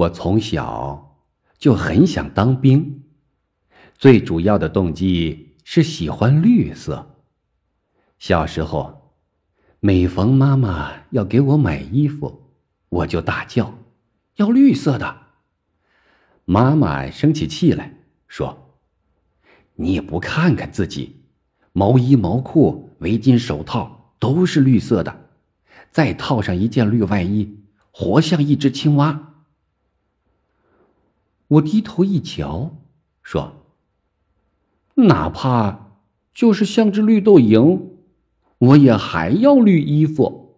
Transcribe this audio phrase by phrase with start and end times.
[0.00, 1.18] 我从小
[1.58, 3.02] 就很想当兵，
[3.98, 7.16] 最主要的动机是喜欢绿色。
[8.18, 9.12] 小时候，
[9.78, 12.48] 每逢妈妈要给我买衣服，
[12.88, 13.74] 我就大叫
[14.36, 15.18] ：“要绿色的！”
[16.46, 17.94] 妈妈生起气来
[18.26, 18.78] 说
[19.76, 21.16] ：“你也不看看自己，
[21.72, 25.28] 毛衣、毛裤、围巾、手套都是绿色的，
[25.90, 27.58] 再套上一件绿外衣，
[27.90, 29.26] 活像一只青蛙。”
[31.50, 32.76] 我低头一瞧，
[33.22, 33.52] 说
[34.94, 35.98] ：“哪怕
[36.32, 37.80] 就是像只绿豆蝇。”
[38.58, 40.49] 我也还要绿衣服。